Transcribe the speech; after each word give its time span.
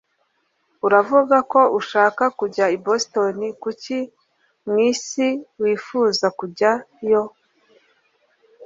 Uravuga 0.85 1.35
ko 1.51 1.61
ushaka 1.79 2.23
kujya 2.39 2.65
i 2.75 2.77
Boston 2.85 3.35
Kuki 3.61 3.99
mwisi 4.67 5.27
wifuza 5.61 6.25
kujyayo 6.39 7.23